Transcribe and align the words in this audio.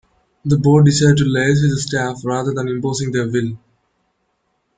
The 0.43 0.57
board 0.57 0.85
decided 0.85 1.17
to 1.17 1.25
liaise 1.25 1.61
with 1.61 1.69
the 1.75 1.79
staff 1.79 2.21
rather 2.25 2.51
than 2.55 2.67
imposing 2.67 3.11
their 3.11 3.29
will. 3.29 3.55